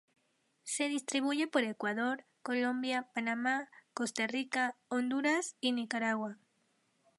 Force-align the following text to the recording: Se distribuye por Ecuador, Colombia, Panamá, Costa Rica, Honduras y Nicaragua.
Se 0.63 0.87
distribuye 0.89 1.45
por 1.47 1.63
Ecuador, 1.63 2.25
Colombia, 2.41 3.11
Panamá, 3.13 3.69
Costa 3.93 4.25
Rica, 4.25 4.75
Honduras 4.89 5.55
y 5.61 5.73
Nicaragua. 5.73 6.39